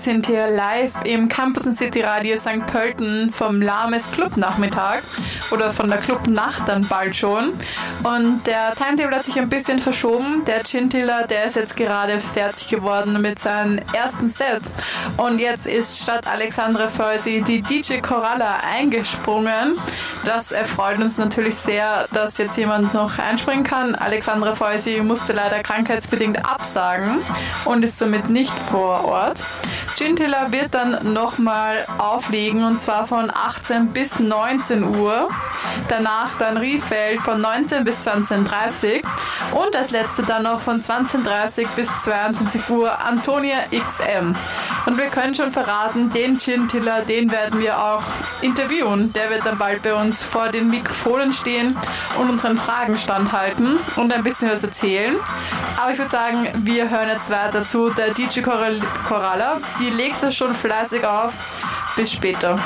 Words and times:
Sind 0.00 0.28
hier 0.28 0.46
live 0.48 0.92
im 1.04 1.28
Campus 1.28 1.76
City 1.76 2.00
Radio 2.00 2.38
St. 2.38 2.64
Pölten 2.66 3.30
vom 3.32 3.60
Lames 3.60 4.10
Club 4.10 4.38
Nachmittag 4.38 5.02
oder 5.50 5.72
von 5.72 5.88
der 5.88 5.98
Club 5.98 6.26
Nacht 6.26 6.66
dann 6.66 6.86
bald 6.88 7.14
schon. 7.14 7.52
Und 8.02 8.46
der 8.46 8.72
Timetable 8.74 9.16
hat 9.16 9.26
sich 9.26 9.38
ein 9.38 9.50
bisschen 9.50 9.78
verschoben. 9.78 10.42
Der 10.46 10.64
Chintiller, 10.64 11.26
der 11.26 11.44
ist 11.44 11.56
jetzt 11.56 11.76
gerade 11.76 12.18
fertig 12.18 12.68
geworden 12.68 13.20
mit 13.20 13.40
seinem 13.40 13.78
ersten 13.92 14.30
Set. 14.30 14.62
Und 15.18 15.38
jetzt 15.38 15.66
ist 15.66 16.02
statt 16.02 16.26
Alexandra 16.26 16.88
Feusi 16.88 17.42
die 17.46 17.60
DJ 17.60 17.98
Coralla 17.98 18.58
eingesprungen. 18.72 19.76
Das 20.24 20.50
erfreut 20.50 20.98
uns 20.98 21.18
natürlich 21.18 21.56
sehr, 21.56 22.08
dass 22.12 22.38
jetzt 22.38 22.56
jemand 22.56 22.94
noch 22.94 23.18
einspringen 23.18 23.64
kann. 23.64 23.94
Alexandra 23.94 24.54
Feusi 24.54 25.00
musste 25.02 25.34
leider 25.34 25.62
krankheitsbedingt 25.62 26.44
absagen 26.44 27.18
und 27.66 27.82
ist 27.82 27.98
somit 27.98 28.30
nicht 28.30 28.54
vor 28.70 29.04
Ort. 29.04 29.42
Gintiller 30.00 30.50
wird 30.50 30.72
dann 30.72 31.12
nochmal 31.12 31.84
auflegen 31.98 32.64
und 32.64 32.80
zwar 32.80 33.06
von 33.06 33.30
18 33.30 33.88
bis 33.88 34.18
19 34.18 34.82
Uhr. 34.96 35.28
Danach 35.88 36.30
dann 36.38 36.56
Riefeld 36.56 37.20
von 37.20 37.38
19 37.38 37.84
bis 37.84 37.96
20.30 37.98 39.02
Uhr 39.52 39.62
und 39.62 39.74
das 39.74 39.90
letzte 39.90 40.22
dann 40.22 40.44
noch 40.44 40.62
von 40.62 40.80
20.30 40.80 41.66
bis 41.76 41.88
22 42.02 42.70
Uhr 42.70 42.98
Antonia 42.98 43.58
XM. 43.70 44.34
Und 44.86 44.96
wir 44.96 45.08
können 45.08 45.34
schon 45.34 45.52
verraten, 45.52 46.08
den 46.08 46.38
Gintiller, 46.38 47.02
den 47.02 47.30
werden 47.30 47.60
wir 47.60 47.78
auch 47.78 48.02
interviewen. 48.40 49.12
Der 49.12 49.28
wird 49.28 49.44
dann 49.44 49.58
bald 49.58 49.82
bei 49.82 49.92
uns 49.92 50.22
vor 50.22 50.48
den 50.48 50.70
Mikrofonen 50.70 51.34
stehen 51.34 51.76
und 52.18 52.30
unseren 52.30 52.56
Fragen 52.56 52.96
standhalten 52.96 53.78
und 53.96 54.12
ein 54.14 54.22
bisschen 54.22 54.50
was 54.50 54.64
erzählen. 54.64 55.16
Aber 55.76 55.92
ich 55.92 55.98
würde 55.98 56.10
sagen, 56.10 56.48
wir 56.62 56.88
hören 56.88 57.08
jetzt 57.08 57.28
weiter 57.28 57.64
zu 57.64 57.90
der 57.90 58.14
DJ 58.14 58.40
Coralla. 58.40 59.58
Die 59.78 59.89
legt 59.90 60.22
das 60.22 60.34
schon 60.36 60.54
fleißig 60.54 61.04
auf. 61.04 61.32
Bis 61.96 62.12
später. 62.12 62.58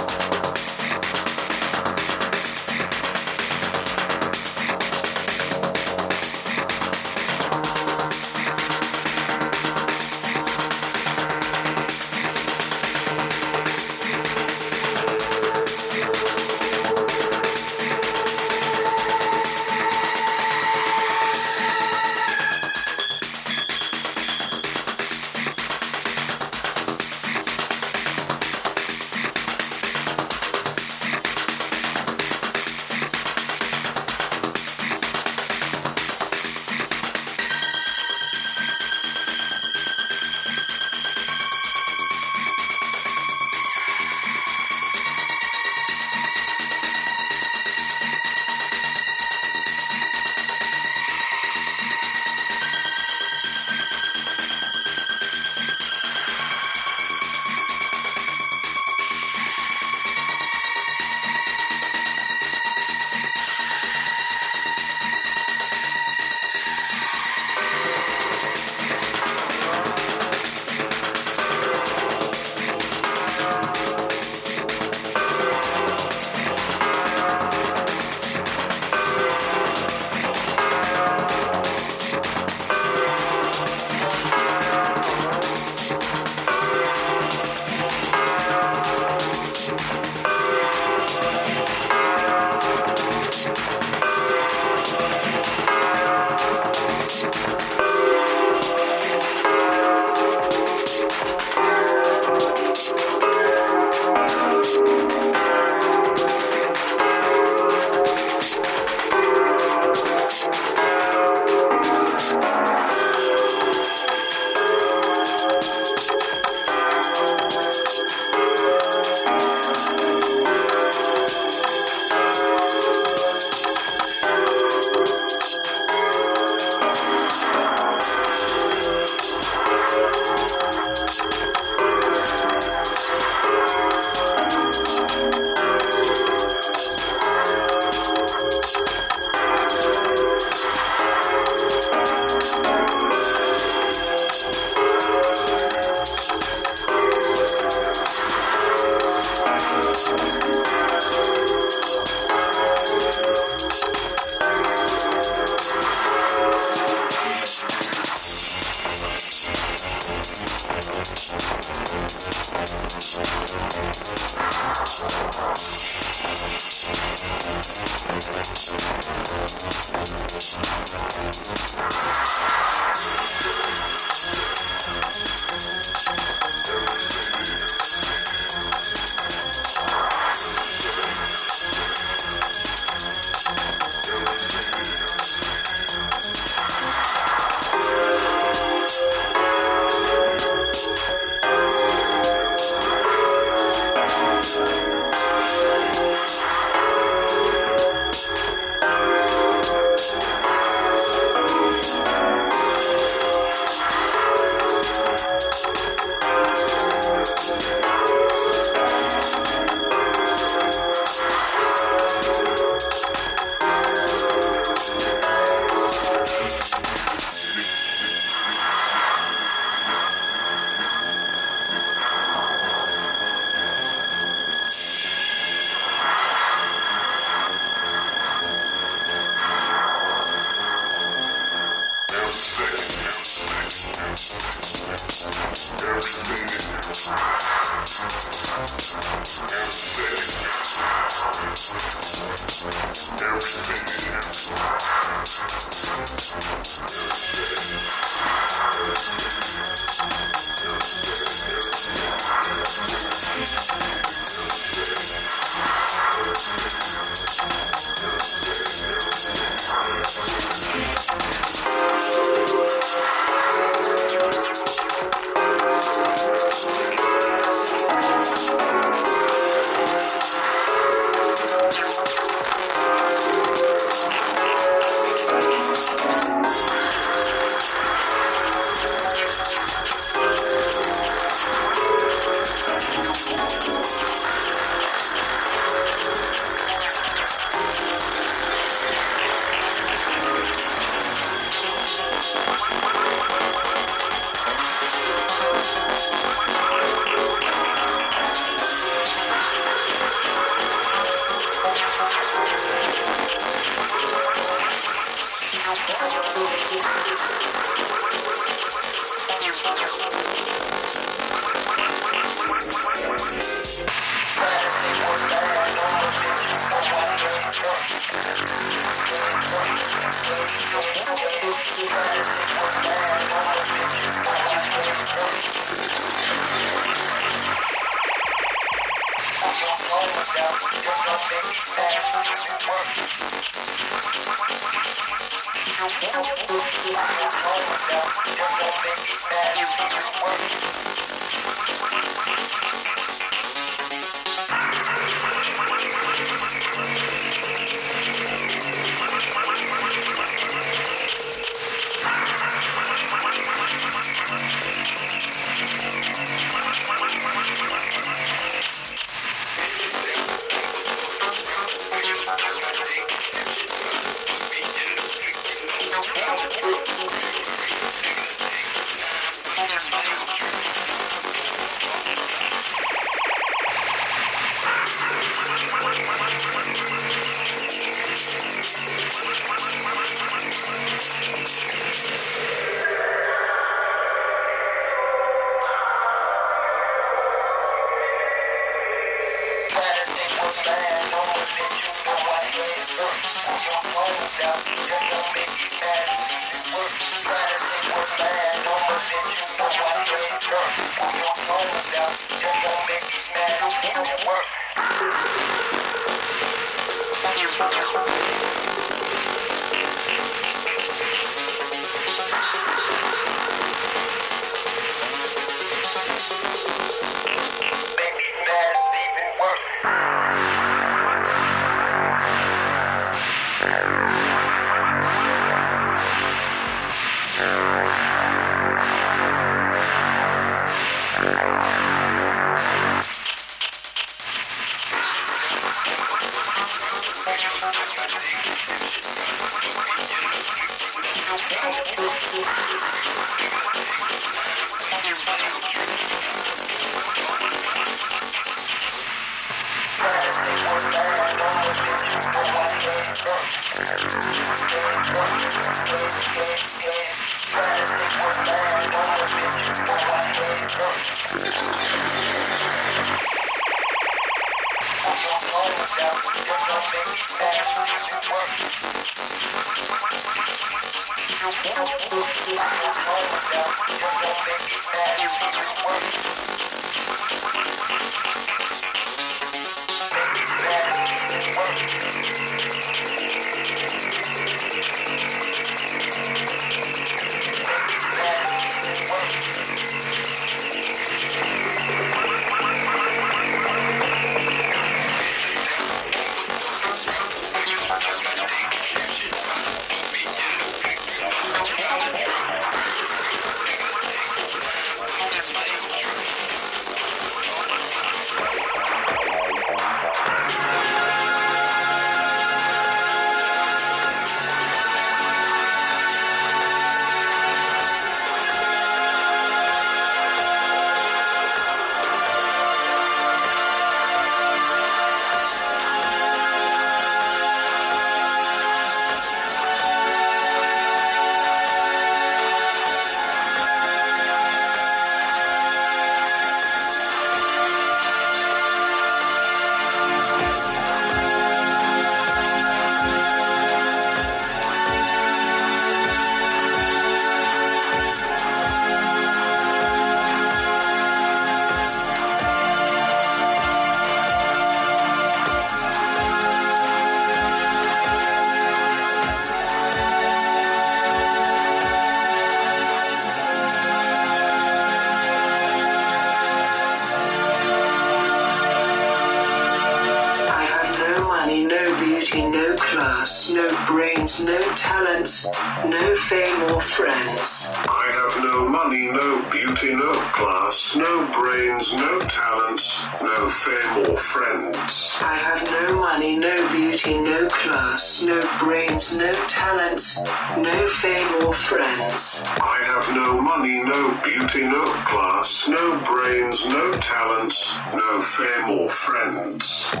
More 598.41 598.89
Friends. 598.89 600.00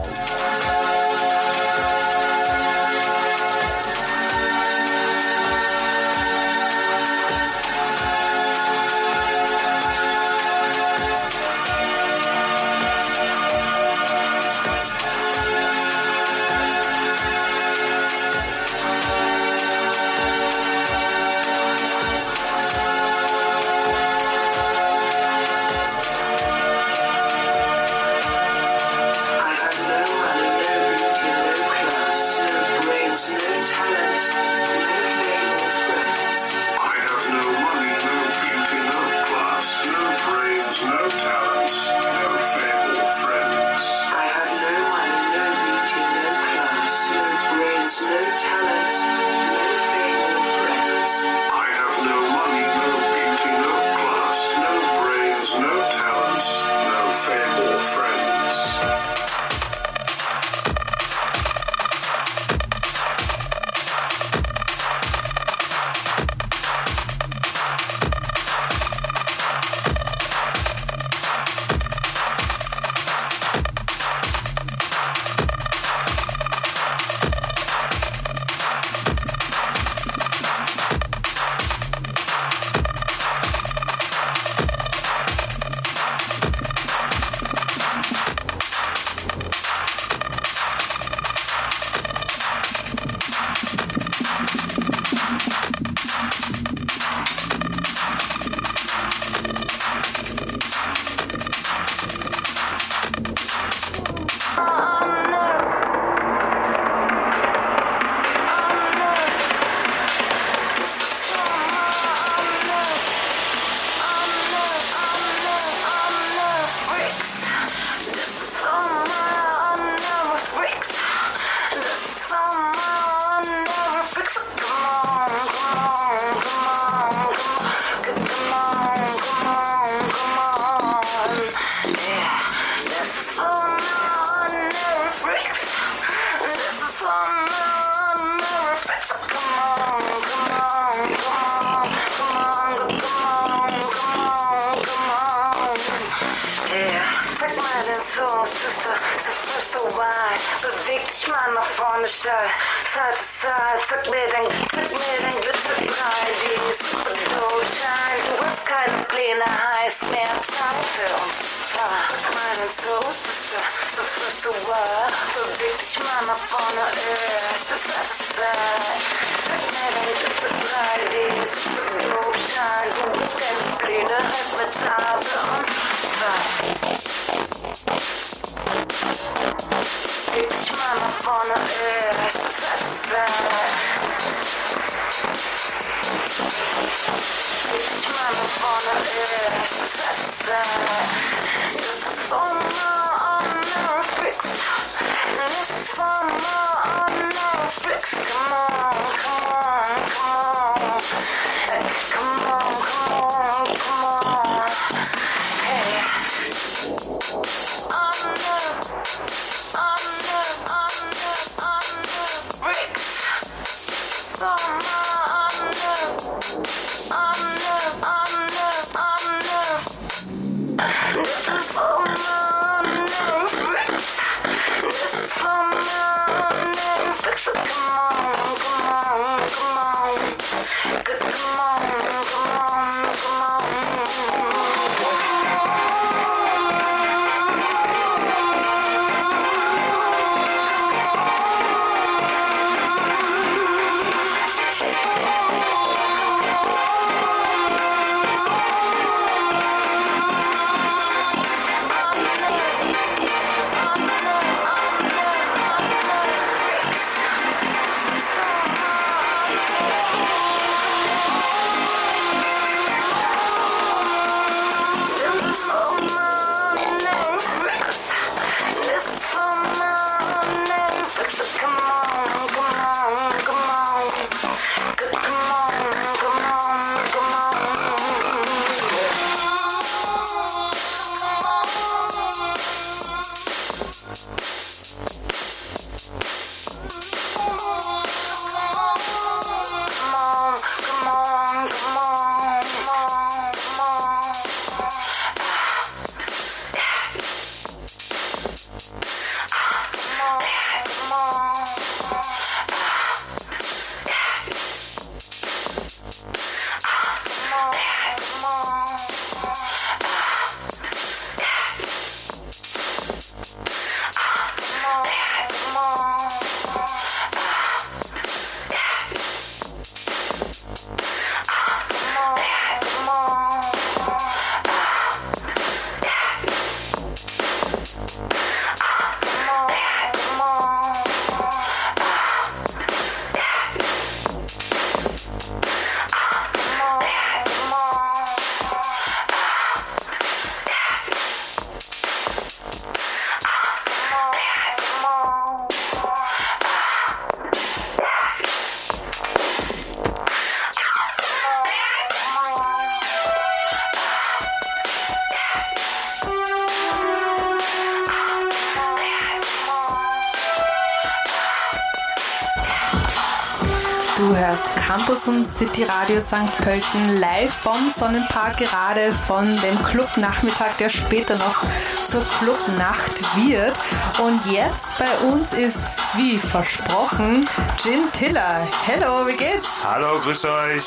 Hörst 364.51 364.75
Campus 364.85 365.27
und 365.29 365.47
City 365.55 365.83
Radio 365.83 366.19
St. 366.19 366.57
Pölten 366.57 367.21
live 367.21 367.53
vom 367.53 367.89
Sonnenpark, 367.89 368.57
gerade 368.57 369.13
von 369.13 369.45
dem 369.61 369.81
Clubnachmittag, 369.81 370.75
der 370.77 370.89
später 370.89 371.37
noch 371.37 371.63
zur 372.05 372.25
Clubnacht 372.25 373.21
wird. 373.37 373.79
Und 374.19 374.45
jetzt 374.51 374.99
bei 374.99 375.09
uns 375.25 375.53
ist, 375.53 375.81
wie 376.15 376.37
versprochen, 376.37 377.47
Gin 377.81 378.11
Tiller. 378.11 378.67
Hello, 378.85 379.25
wie 379.25 379.37
geht's? 379.37 379.69
Hallo, 379.85 380.19
grüß 380.19 380.43
euch. 380.43 380.85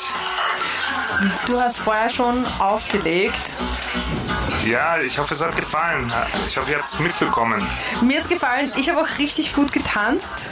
Du 1.47 1.59
hast 1.59 1.77
vorher 1.77 2.11
schon 2.11 2.45
aufgelegt. 2.59 3.57
Ja, 4.63 4.99
ich 4.99 5.17
hoffe, 5.17 5.33
es 5.33 5.41
hat 5.41 5.55
gefallen. 5.55 6.11
Ich 6.47 6.57
hoffe, 6.57 6.71
ihr 6.71 6.77
habt 6.77 6.89
es 6.89 6.99
mitbekommen. 6.99 7.65
Mir 8.01 8.19
ist 8.19 8.29
gefallen, 8.29 8.71
ich 8.75 8.89
habe 8.89 9.01
auch 9.01 9.17
richtig 9.17 9.53
gut 9.53 9.71
getanzt. 9.71 10.51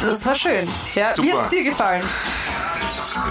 Das 0.00 0.24
war 0.26 0.34
schön. 0.34 0.70
Ja, 0.94 1.10
wie 1.16 1.30
Super. 1.30 1.42
hat's 1.42 1.54
dir 1.54 1.64
gefallen? 1.64 2.02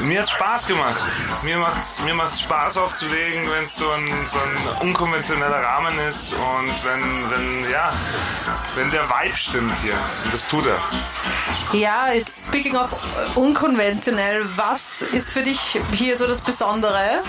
Mir 0.01 0.21
hat 0.21 0.29
Spaß 0.29 0.67
gemacht. 0.67 1.01
Mir 1.43 1.57
macht 1.57 1.79
es 1.79 2.01
mir 2.01 2.13
macht's 2.13 2.41
Spaß 2.41 2.77
aufzulegen, 2.77 3.49
wenn 3.49 3.63
es 3.63 3.75
so 3.75 3.89
ein, 3.89 4.07
so 4.27 4.37
ein 4.37 4.87
unkonventioneller 4.89 5.63
Rahmen 5.63 5.97
ist 6.07 6.33
und 6.33 6.85
wenn, 6.85 7.31
wenn, 7.31 7.71
ja, 7.71 7.91
wenn 8.75 8.89
der 8.91 9.09
Vibe 9.09 9.35
stimmt 9.35 9.77
hier. 9.77 9.93
Und 10.25 10.33
das 10.33 10.47
tut 10.47 10.65
er. 10.65 10.79
Ja, 11.77 12.11
jetzt 12.11 12.45
speaking 12.45 12.75
of 12.75 12.95
unkonventionell, 13.35 14.45
was 14.55 15.01
ist 15.01 15.29
für 15.29 15.41
dich 15.41 15.79
hier 15.93 16.17
so 16.17 16.27
das 16.27 16.41
Besondere? 16.41 17.21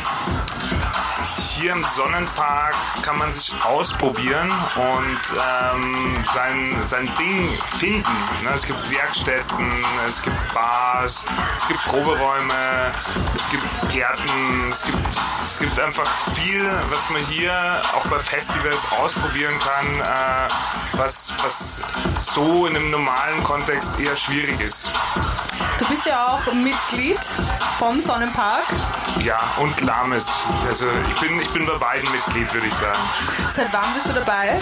Hier 1.60 1.72
im 1.72 1.82
Sonnenpark 1.82 2.76
kann 3.02 3.18
man 3.18 3.32
sich 3.32 3.52
ausprobieren 3.64 4.48
und 4.76 5.20
ähm, 5.34 6.24
sein, 6.32 6.76
sein 6.86 7.10
Ding 7.18 7.48
finden. 7.78 8.12
Ne? 8.44 8.50
Es 8.54 8.64
gibt 8.64 8.88
Werkstätten, 8.88 9.84
es 10.06 10.22
gibt 10.22 10.36
Bars, 10.54 11.24
es 11.58 11.66
gibt 11.66 11.80
Proberäume, 11.86 12.92
es 13.34 13.50
gibt 13.50 13.64
Gärten, 13.92 14.70
es 14.70 14.84
gibt, 14.84 14.98
es 15.40 15.58
gibt 15.58 15.80
einfach 15.80 16.08
viel, 16.34 16.64
was 16.90 17.10
man 17.10 17.22
hier 17.22 17.82
auch 17.92 18.06
bei 18.06 18.20
Festivals 18.20 18.86
ausprobieren 18.92 19.58
kann, 19.58 20.00
äh, 20.00 20.48
was, 20.92 21.32
was 21.42 21.82
so 22.20 22.68
in 22.68 22.76
einem 22.76 22.92
normalen 22.92 23.42
Kontext 23.42 23.98
eher 23.98 24.14
schwierig 24.14 24.60
ist. 24.60 24.92
Du 25.78 25.84
bist 25.86 26.06
ja 26.06 26.26
auch 26.26 26.52
Mitglied 26.52 27.20
vom 27.78 28.02
Sonnenpark. 28.02 28.64
Ja, 29.20 29.38
und 29.58 29.80
Lames. 29.80 30.28
Also 30.66 30.86
ich 31.08 31.20
bin, 31.20 31.40
ich 31.40 31.48
bin 31.52 31.66
bei 31.66 31.78
beiden 31.78 32.10
Mitglied, 32.10 32.52
würde 32.52 32.66
ich 32.66 32.74
sagen. 32.74 32.98
Seit 33.54 33.72
wann 33.72 33.84
bist 33.94 34.06
du 34.06 34.12
dabei? 34.12 34.60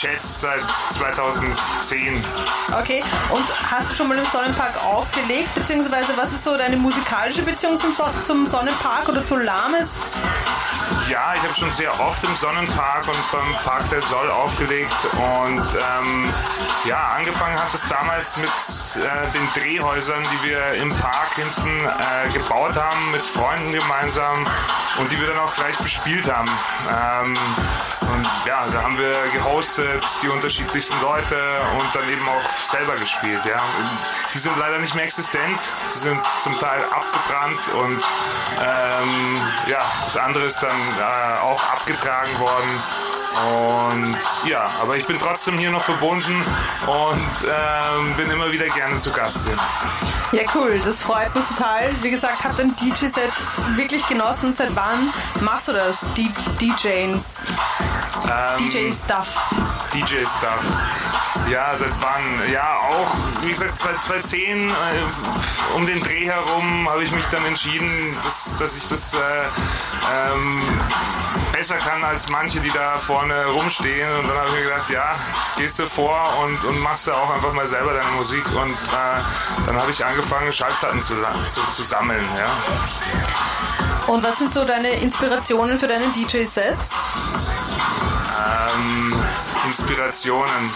Geschätzt 0.00 0.40
seit 0.42 0.62
2010. 0.90 2.22
Okay, 2.78 3.02
und 3.30 3.70
hast 3.70 3.90
du 3.90 3.96
schon 3.96 4.06
mal 4.06 4.16
im 4.16 4.24
Sonnenpark 4.26 4.84
aufgelegt? 4.84 5.52
Beziehungsweise 5.56 6.16
was 6.16 6.32
ist 6.32 6.44
so 6.44 6.56
deine 6.56 6.76
musikalische 6.76 7.42
Beziehung 7.42 7.76
zum, 7.76 7.92
so 7.92 8.04
zum 8.22 8.46
Sonnenpark 8.46 9.08
oder 9.08 9.24
zu 9.24 9.36
Lames? 9.36 10.00
Ja, 11.08 11.34
ich 11.34 11.42
habe 11.42 11.54
schon 11.54 11.70
sehr 11.72 11.98
oft 11.98 12.22
im 12.22 12.36
Sonnenpark 12.36 13.08
und 13.08 13.32
beim 13.32 13.52
Park 13.64 13.90
der 13.90 14.00
Soll 14.02 14.30
aufgelegt 14.30 14.96
und 15.14 15.66
ähm, 15.74 16.32
ja, 16.84 17.14
angefangen 17.16 17.58
hat 17.58 17.74
es 17.74 17.88
damals 17.88 18.36
mit 18.36 18.48
äh, 18.48 19.32
den 19.32 19.48
Drehhäusern, 19.54 20.22
die 20.22 20.48
wir 20.48 20.74
im 20.74 20.94
Park 20.96 21.34
hinten 21.34 21.86
äh, 21.86 22.32
gebaut 22.32 22.76
haben, 22.76 23.10
mit 23.10 23.22
Freunden 23.22 23.72
gemeinsam 23.72 24.46
und 24.98 25.10
die 25.10 25.20
wir 25.20 25.26
dann 25.26 25.38
auch 25.38 25.54
gleich 25.56 25.76
bespielt 25.78 26.32
haben. 26.32 26.50
Ähm, 26.88 27.36
und 28.08 28.26
ja, 28.46 28.66
da 28.72 28.82
haben 28.82 28.98
wir 28.98 29.14
gehostet, 29.32 30.04
die 30.22 30.28
unterschiedlichsten 30.28 31.00
Leute 31.02 31.36
und 31.78 31.94
dann 31.94 32.08
eben 32.08 32.26
auch 32.28 32.66
selber 32.66 32.96
gespielt. 32.96 33.40
Ja. 33.44 33.60
Die 34.34 34.38
sind 34.38 34.56
leider 34.58 34.78
nicht 34.78 34.94
mehr 34.94 35.04
existent, 35.04 35.60
sie 35.88 35.98
sind 35.98 36.20
zum 36.40 36.58
Teil 36.58 36.80
abgebrannt 36.84 37.68
und 37.74 38.02
ähm, 38.60 39.42
ja, 39.66 39.80
das 40.04 40.16
andere 40.16 40.44
ist 40.46 40.60
dann 40.60 40.70
äh, 40.70 41.40
auch 41.40 41.62
abgetragen 41.72 42.38
worden. 42.38 42.82
Und 43.36 44.16
ja, 44.46 44.70
aber 44.82 44.96
ich 44.96 45.06
bin 45.06 45.18
trotzdem 45.18 45.58
hier 45.58 45.70
noch 45.70 45.82
verbunden 45.82 46.44
und 46.86 47.48
ähm, 47.48 48.14
bin 48.16 48.30
immer 48.30 48.50
wieder 48.50 48.68
gerne 48.68 48.98
zu 48.98 49.12
Gast 49.12 49.46
hier. 49.46 49.56
Ja, 50.32 50.46
cool, 50.54 50.80
das 50.84 51.02
freut 51.02 51.34
mich 51.34 51.44
total. 51.44 51.90
Wie 52.02 52.10
gesagt, 52.10 52.42
hab 52.44 52.56
dein 52.56 52.74
DJ-Set 52.76 53.32
wirklich 53.76 54.06
genossen. 54.06 54.54
Seit 54.54 54.74
wann 54.74 55.12
machst 55.40 55.68
du 55.68 55.72
das? 55.72 56.06
DJs? 56.14 57.42
Ähm, 58.24 58.68
DJ-Stuff. 58.68 59.36
DJ-Stuff. 59.94 60.64
Ja, 61.50 61.76
seit 61.76 62.00
wann? 62.02 62.50
Ja, 62.52 62.78
auch, 62.78 63.42
wie 63.42 63.50
gesagt, 63.50 63.78
2010, 63.78 64.68
äh, 64.68 64.72
um 65.74 65.86
den 65.86 66.02
Dreh 66.02 66.26
herum, 66.26 66.88
habe 66.88 67.04
ich 67.04 67.10
mich 67.10 67.24
dann 67.26 67.44
entschieden, 67.46 68.14
dass, 68.24 68.56
dass 68.58 68.76
ich 68.76 68.86
das 68.88 69.14
äh, 69.14 69.18
ähm, 69.18 70.62
besser 71.52 71.76
kann 71.76 72.04
als 72.04 72.28
manche, 72.28 72.60
die 72.60 72.70
da 72.70 72.96
vorne 72.98 73.46
rumstehen. 73.46 74.10
Und 74.18 74.28
dann 74.28 74.36
habe 74.36 74.48
ich 74.48 74.54
mir 74.54 74.62
gedacht, 74.64 74.90
ja, 74.90 75.16
gehst 75.56 75.78
du 75.78 75.86
vor 75.86 76.38
und, 76.44 76.64
und 76.64 76.80
machst 76.80 77.06
da 77.08 77.14
auch 77.14 77.30
einfach 77.30 77.52
mal 77.54 77.66
selber 77.66 77.94
deine 77.94 78.10
Musik. 78.10 78.44
Und 78.52 78.72
äh, 78.72 79.66
dann 79.66 79.76
habe 79.76 79.90
ich 79.90 80.04
angefangen, 80.04 80.52
Schallplatten 80.52 81.02
zu, 81.02 81.14
zu, 81.48 81.60
zu 81.72 81.82
sammeln. 81.82 82.24
Ja. 82.36 82.48
Und 84.08 84.22
was 84.22 84.38
sind 84.38 84.52
so 84.52 84.64
deine 84.64 84.90
Inspirationen 84.90 85.78
für 85.78 85.86
deine 85.86 86.06
DJ-Sets? 86.08 86.94
Ähm, 88.38 89.12
Inspirationen. 89.66 90.70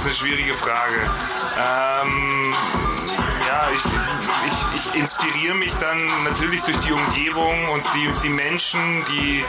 Ist 0.00 0.06
eine 0.06 0.14
schwierige 0.14 0.54
Frage. 0.54 0.96
Ähm, 1.58 2.54
ja, 3.46 3.68
ich, 3.74 3.84
ich, 4.46 4.86
ich 4.86 4.94
inspiriere 4.94 5.54
mich 5.54 5.74
dann 5.74 6.06
natürlich 6.24 6.62
durch 6.62 6.78
die 6.78 6.90
Umgebung 6.90 7.68
und 7.68 7.84
die, 7.94 8.10
die 8.22 8.30
Menschen, 8.30 9.04
die, 9.10 9.44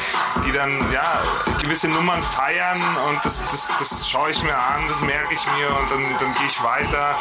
die 0.45 0.51
dann 0.51 0.91
ja, 0.91 1.21
gewisse 1.61 1.87
Nummern 1.87 2.21
feiern 2.21 2.81
und 3.07 3.23
das, 3.23 3.45
das, 3.49 3.69
das 3.79 4.09
schaue 4.09 4.31
ich 4.31 4.43
mir 4.43 4.57
an, 4.57 4.85
das 4.89 4.99
merke 4.99 5.33
ich 5.33 5.45
mir 5.55 5.69
und 5.69 5.89
dann, 5.89 6.03
dann 6.19 6.33
gehe 6.33 6.47
ich 6.47 6.61
weiter 6.61 7.15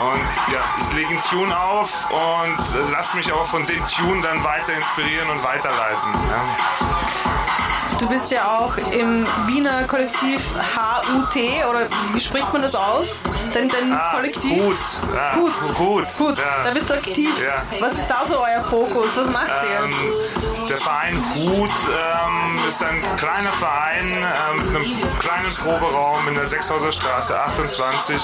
und 0.00 0.52
ja, 0.52 0.60
ich 0.80 0.92
lege 0.94 1.10
einen 1.10 1.22
Tune 1.22 1.56
auf 1.56 2.10
und 2.10 2.90
lasse 2.90 3.16
mich 3.16 3.32
auch 3.32 3.46
von 3.46 3.64
dem 3.68 3.86
Tune 3.86 4.20
dann 4.20 4.42
weiter 4.42 4.74
inspirieren 4.74 5.30
und 5.30 5.44
weiterleiten. 5.44 6.12
Ja. 6.28 7.63
Du 7.98 8.08
bist 8.08 8.30
ja 8.30 8.58
auch 8.58 8.76
im 8.92 9.26
Wiener 9.46 9.84
Kollektiv 9.84 10.46
HUT 10.56 11.36
oder 11.70 11.86
wie 12.12 12.20
spricht 12.20 12.52
man 12.52 12.62
das 12.62 12.74
aus? 12.74 13.24
Dein, 13.52 13.68
dein 13.68 13.92
Ah, 13.92 14.12
Kollektiv? 14.16 14.62
Hut. 14.62 14.76
Ja, 15.14 15.36
Hut. 15.36 15.52
Hut. 15.78 16.06
Gut, 16.18 16.38
Ja. 16.38 16.64
da 16.64 16.70
bist 16.70 16.90
du 16.90 16.94
aktiv. 16.94 17.30
Ja. 17.42 17.62
Was 17.80 17.94
ist 17.94 18.06
da 18.08 18.24
so 18.26 18.38
euer 18.40 18.62
Fokus? 18.64 19.10
Was 19.16 19.30
macht 19.30 19.52
ihr? 19.64 20.63
Der 20.74 20.82
Verein 20.82 21.22
Hut 21.36 21.70
ähm, 21.70 22.58
ist 22.66 22.82
ein 22.82 23.00
kleiner 23.16 23.52
Verein 23.52 24.08
ähm, 24.10 24.72
mit 24.72 24.74
einem 24.74 25.18
kleinen 25.20 25.54
Proberaum 25.54 26.26
in 26.26 26.34
der 26.34 26.48
Sechshauser 26.48 26.90
Straße 26.90 27.38
28 27.38 28.20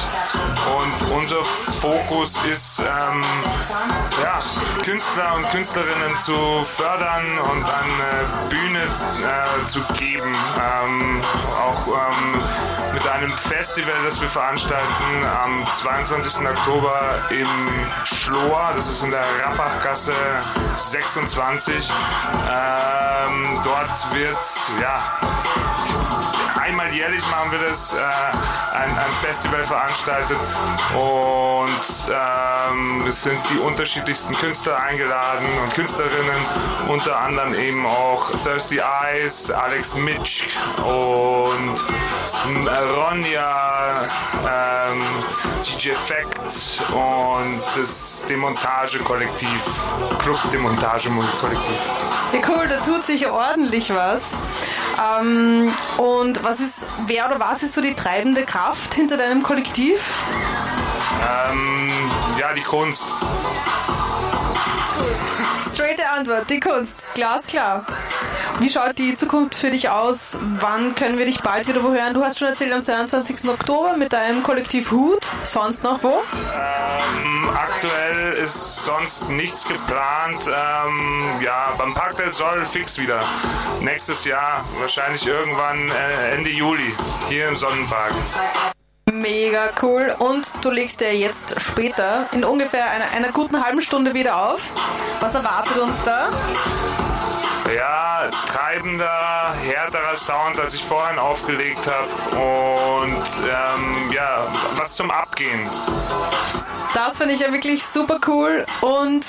und 0.76 1.11
unser 1.12 1.44
Fokus 1.44 2.36
ist, 2.51 2.80
ähm, 2.80 3.22
ja, 4.20 4.40
Künstler 4.82 5.36
und 5.36 5.48
Künstlerinnen 5.51 6.18
zu 6.18 6.34
fördern 6.64 7.38
und 7.38 7.64
eine 7.64 8.48
Bühne 8.48 8.82
äh, 8.82 9.66
zu 9.68 9.80
geben. 9.94 10.34
Ähm, 10.34 11.20
auch 11.57 11.86
ähm, 11.86 12.42
mit 12.92 13.07
einem 13.07 13.30
Festival, 13.30 13.94
das 14.05 14.20
wir 14.20 14.28
veranstalten 14.28 15.24
am 15.44 15.64
22. 15.76 16.46
Oktober 16.48 17.01
im 17.30 17.48
Schlohr, 18.05 18.72
das 18.74 18.90
ist 18.90 19.05
in 19.05 19.12
der 19.12 19.24
Rappachgasse 19.44 20.12
26. 20.76 21.92
Ähm, 22.49 23.61
dort 23.64 24.14
wird, 24.14 24.38
ja, 24.80 25.03
einmal 26.61 26.93
jährlich 26.93 27.23
machen 27.31 27.53
wir 27.53 27.59
das, 27.59 27.95
äh, 27.95 27.99
ein, 27.99 28.91
ein 28.91 29.13
Festival 29.23 29.65
veranstaltet 29.65 30.39
und 30.95 32.11
ähm, 32.11 33.07
es 33.07 33.23
sind 33.23 33.39
die 33.51 33.59
unterschiedlichsten 33.59 34.35
Künstler 34.35 34.79
eingeladen 34.79 35.47
und 35.63 35.75
Künstlerinnen, 35.75 36.45
unter 36.89 37.19
anderem 37.19 37.55
eben 37.55 37.87
auch 37.87 38.31
Thirsty 38.45 38.79
Eyes, 38.79 39.51
Alex 39.51 39.97
Mitsch 39.97 40.57
und 40.79 41.85
ähm, 42.47 42.69
Ronja, 42.95 44.05
ähm, 44.47 45.03
DJ 45.65 45.91
Effect 45.91 46.39
und 46.93 47.61
das 47.77 48.25
Demontage-Kollektiv, 48.29 49.63
Club 50.23 50.39
Demontage-Kollektiv. 50.53 51.89
Ja, 52.33 52.41
cool, 52.49 52.69
da 52.69 52.81
tut 52.81 53.05
sich 53.05 53.27
ordentlich 53.29 53.93
was. 53.95 54.23
Ähm, 54.99 55.72
und 55.99 56.45
was 56.45 56.61
ist, 56.61 56.86
wer 57.07 57.26
oder 57.26 57.41
was 57.41 57.62
ist 57.62 57.74
so 57.74 57.80
die 57.80 57.95
treibende 57.95 58.45
Kraft 58.45 58.95
hinter 58.95 59.16
deinem 59.16 59.43
Kollektiv? 59.43 60.12
Ähm, 61.51 61.91
ja, 62.38 62.53
die 62.53 62.62
Kunst. 62.62 63.05
Straighte 65.73 66.03
Antwort, 66.11 66.51
die 66.51 66.61
Kunst, 66.61 67.09
glasklar. 67.15 67.87
Wie 68.59 68.69
schaut 68.69 68.99
die 68.99 69.15
Zukunft 69.15 69.55
für 69.55 69.71
dich 69.71 69.89
aus? 69.89 70.39
Wann 70.59 70.95
können 70.95 71.17
wir 71.17 71.25
dich 71.25 71.41
bald 71.41 71.67
wieder 71.67 71.83
wo 71.83 71.93
hören? 71.93 72.13
Du 72.13 72.23
hast 72.23 72.39
schon 72.39 72.49
erzählt, 72.49 72.73
am 72.73 72.83
22. 72.83 73.49
Oktober 73.49 73.97
mit 73.97 74.13
deinem 74.13 74.43
Kollektiv 74.43 74.91
Hut. 74.91 75.27
Sonst 75.45 75.83
noch 75.83 76.03
wo? 76.03 76.23
Ähm, 76.55 77.51
aktuell 77.55 78.35
ist 78.35 78.85
sonst 78.85 79.29
nichts 79.31 79.67
geplant. 79.67 80.47
Ähm, 80.47 81.41
ja, 81.41 81.73
beim 81.79 81.95
Park 81.95 82.17
del 82.17 82.33
Sol 82.33 82.67
fix 82.67 82.99
wieder. 82.99 83.25
Nächstes 83.81 84.25
Jahr, 84.25 84.65
wahrscheinlich 84.79 85.27
irgendwann 85.27 85.91
äh, 85.91 86.35
Ende 86.35 86.51
Juli, 86.51 86.95
hier 87.29 87.49
im 87.49 87.57
Sonnenpark. 87.57 88.13
Mega 89.21 89.71
cool. 89.83 90.14
Und 90.18 90.53
du 90.62 90.71
legst 90.71 91.01
ja 91.01 91.11
jetzt 91.11 91.61
später 91.61 92.27
in 92.33 92.43
ungefähr 92.45 92.91
einer, 92.91 93.11
einer 93.14 93.33
guten 93.33 93.62
halben 93.62 93.83
Stunde 93.83 94.14
wieder 94.14 94.51
auf. 94.51 94.62
Was 95.21 95.35
erwartet 95.35 95.77
uns 95.77 96.03
da? 96.05 96.31
Ja, 97.75 98.31
treibender, 98.47 99.55
härterer 99.62 100.16
Sound, 100.16 100.59
als 100.59 100.75
ich 100.75 100.83
vorhin 100.83 101.18
aufgelegt 101.18 101.87
habe. 101.87 102.37
Und 102.37 103.25
ähm, 103.43 104.12
ja, 104.12 104.47
was 104.77 104.97
zum 104.97 105.11
Abgehen. 105.11 105.68
Das 106.95 107.18
finde 107.18 107.34
ich 107.34 107.41
ja 107.41 107.53
wirklich 107.53 107.86
super 107.86 108.18
cool 108.26 108.66
und 108.80 109.24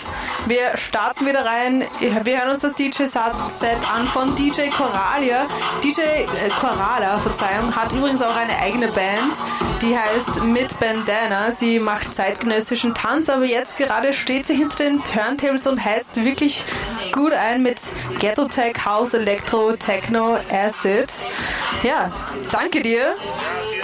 wir 0.47 0.77
starten 0.77 1.27
wieder 1.27 1.45
rein. 1.45 1.85
Wir 2.23 2.39
hören 2.39 2.49
uns 2.49 2.61
das 2.61 2.73
DJ-Set 2.73 3.77
an 3.93 4.07
von 4.07 4.33
DJ 4.35 4.69
Coralia. 4.69 5.47
DJ 5.83 6.01
äh, 6.01 6.25
Corala, 6.59 7.19
Verzeihung, 7.19 7.75
hat 7.75 7.91
übrigens 7.91 8.21
auch 8.21 8.35
eine 8.35 8.57
eigene 8.57 8.87
Band, 8.87 9.35
die 9.81 9.95
heißt 9.95 10.43
Mit 10.43 10.79
Bandana. 10.79 11.51
Sie 11.51 11.79
macht 11.79 12.13
zeitgenössischen 12.13 12.95
Tanz, 12.95 13.29
aber 13.29 13.45
jetzt 13.45 13.77
gerade 13.77 14.13
steht 14.13 14.47
sie 14.47 14.55
hinter 14.55 14.77
den 14.83 15.03
Turntables 15.03 15.67
und 15.67 15.83
heizt 15.83 16.23
wirklich 16.23 16.65
gut 17.11 17.33
ein 17.33 17.61
mit 17.61 17.79
Ghetto 18.19 18.45
Tech, 18.45 18.85
House, 18.85 19.13
Electro, 19.13 19.73
Techno, 19.73 20.37
Acid. 20.49 21.11
Ja, 21.83 22.09
danke 22.51 22.81
dir. 22.81 23.15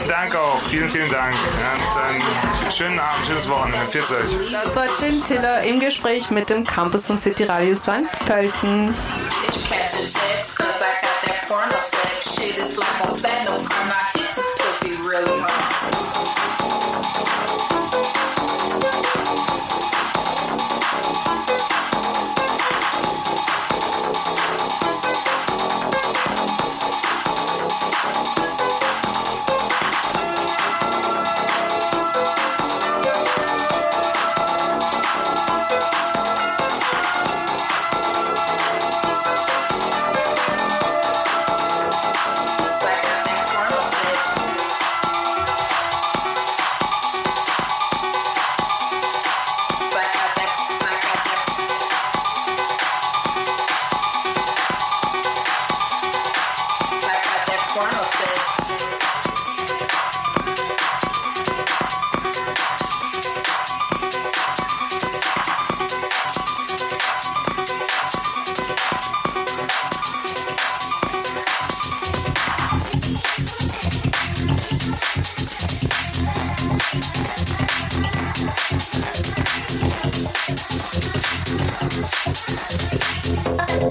Danke 0.07 0.39
auch, 0.39 0.61
vielen, 0.61 0.89
vielen 0.89 1.11
Dank. 1.11 1.35
Und 1.35 2.01
einen 2.01 2.71
schönen 2.71 2.97
Abend, 2.97 3.25
schönes 3.25 3.49
Wochenende. 3.49 3.85
Pfiat 3.85 4.11
euch. 4.11 4.51
Das 4.51 4.75
war 4.75 4.87
Tiller 5.25 5.61
im 5.63 5.79
Gespräch 5.79 6.29
mit 6.29 6.49
dem 6.49 6.63
Campus 6.63 7.09
und 7.09 7.21
City 7.21 7.43
Radio 7.43 7.75
St. 7.75 8.07
Pölten. 8.25 8.93
A 8.93 9.49
jet, 9.49 10.55
cause 10.55 10.79
I 10.79 10.93
got 11.01 11.17
that 11.25 11.47
porno 11.47 11.79
sex. 11.79 12.35
Shit 12.35 12.57
is 12.57 12.77
like 12.77 12.87
a 13.03 13.13
phantom. 13.15 13.65
I'm 13.67 13.87
not 13.87 14.06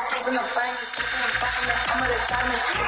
I'm 0.00 0.34
gonna 2.00 2.16
diamond. 2.28 2.87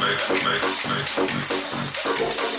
Make, 0.00 0.30
make, 0.44 0.62
make. 0.88 2.51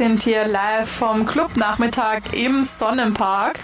Sind 0.00 0.22
hier 0.22 0.46
live 0.46 0.88
vom 0.88 1.26
Clubnachmittag 1.26 2.32
im 2.32 2.64
Sonnenpark 2.64 3.58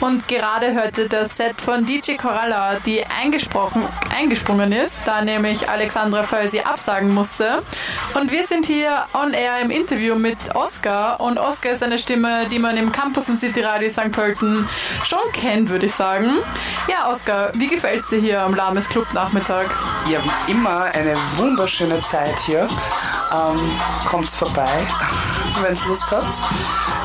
und 0.00 0.26
gerade 0.26 0.74
hörte 0.74 1.08
das 1.08 1.36
Set 1.36 1.60
von 1.60 1.86
DJ 1.86 2.16
Coralla, 2.16 2.80
die 2.84 3.04
eingesprochen, 3.06 3.84
eingesprungen 4.12 4.72
ist, 4.72 4.96
da 5.04 5.22
nämlich 5.22 5.68
Alexandra 5.68 6.24
Fölsi 6.24 6.58
absagen 6.58 7.14
musste. 7.14 7.62
Und 8.14 8.32
wir 8.32 8.44
sind 8.48 8.66
hier 8.66 9.04
on 9.14 9.32
air 9.32 9.60
im 9.62 9.70
Interview 9.70 10.16
mit 10.16 10.56
Oscar 10.56 11.20
und 11.20 11.38
Oscar 11.38 11.70
ist 11.70 11.84
eine 11.84 12.00
Stimme, 12.00 12.46
die 12.50 12.58
man 12.58 12.76
im 12.76 12.90
Campus 12.90 13.28
und 13.28 13.38
City 13.38 13.60
Radio 13.60 13.88
St. 13.88 14.10
Pölten 14.10 14.68
schon 15.04 15.20
kennt, 15.32 15.68
würde 15.68 15.86
ich 15.86 15.94
sagen. 15.94 16.30
Ja, 16.88 17.12
Oscar, 17.12 17.52
wie 17.54 17.68
gefällt 17.68 18.00
es 18.00 18.08
dir 18.08 18.18
hier 18.18 18.42
am 18.42 18.56
Lames 18.56 18.88
Clubnachmittag? 18.88 19.66
Ja, 20.10 20.18
wie 20.46 20.50
immer 20.50 20.86
eine 20.86 21.16
wunderschöne 21.36 22.02
Zeit 22.02 22.40
hier. 22.40 22.68
Ähm, 23.32 23.60
kommt's 24.08 24.34
vorbei, 24.34 24.86
wenn 25.62 25.74
es 25.74 25.84
Lust 25.86 26.10
habt. 26.10 26.42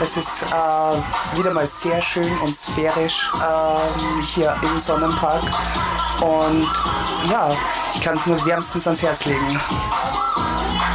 Es 0.02 0.18
ist 0.18 0.44
äh, 0.44 1.38
wieder 1.38 1.52
mal 1.52 1.68
sehr 1.68 2.02
schön 2.02 2.38
und 2.40 2.56
sphärisch 2.56 3.32
ähm, 3.36 4.22
hier 4.22 4.56
im 4.61 4.80
Sonnenpark. 4.80 5.44
Und 6.22 6.69
ja, 7.30 7.56
ich 7.94 8.02
kann 8.02 8.18
es 8.18 8.26
nur 8.26 8.44
wärmstens 8.45 8.86
ans 8.88 9.02
Herz 9.02 9.26
legen. 9.26 9.60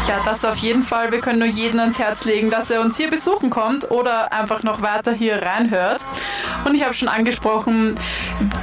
Ja, 0.08 0.20
das 0.24 0.44
auf 0.44 0.56
jeden 0.56 0.84
Fall. 0.84 1.10
Wir 1.10 1.20
können 1.20 1.40
nur 1.40 1.48
jeden 1.48 1.80
ans 1.80 1.98
Herz 1.98 2.24
legen, 2.24 2.48
dass 2.50 2.70
er 2.70 2.80
uns 2.80 2.96
hier 2.96 3.10
besuchen 3.10 3.50
kommt 3.50 3.90
oder 3.90 4.32
einfach 4.32 4.62
noch 4.62 4.80
weiter 4.80 5.12
hier 5.12 5.42
reinhört. 5.42 6.04
Und 6.64 6.74
ich 6.74 6.82
habe 6.82 6.94
schon 6.94 7.08
angesprochen, 7.08 7.94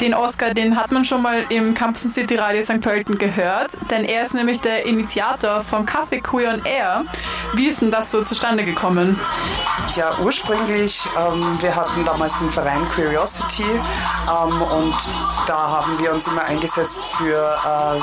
den 0.02 0.14
Oscar, 0.14 0.54
den 0.54 0.78
hat 0.78 0.92
man 0.92 1.06
schon 1.06 1.22
mal 1.22 1.46
im 1.50 1.74
Campus 1.74 2.04
City 2.14 2.36
Radio 2.36 2.62
St. 2.62 2.82
Pölten 2.82 3.18
gehört, 3.18 3.72
denn 3.90 4.04
er 4.04 4.24
ist 4.24 4.34
nämlich 4.34 4.60
der 4.60 4.86
Initiator 4.86 5.62
von 5.62 5.86
Café 5.86 6.22
Queer 6.22 6.54
on 6.54 6.66
Air. 6.66 7.06
Wie 7.54 7.68
ist 7.68 7.82
denn 7.82 7.92
das 7.92 8.12
so 8.12 8.24
zustande 8.24 8.64
gekommen? 8.64 9.20
Ja, 9.96 10.18
ursprünglich, 10.24 11.02
ähm, 11.18 11.58
wir 11.62 11.76
hatten 11.76 12.04
damals 12.06 12.38
den 12.38 12.52
Verein 12.52 12.82
Curiosity 12.96 13.64
ähm, 13.64 14.62
und 14.62 14.96
da 15.46 15.70
haben 15.70 16.00
wir 16.00 16.14
uns 16.14 16.28
immer 16.28 16.44
eingesetzt 16.44 17.04
für, 17.06 17.36
äh, 17.36 18.02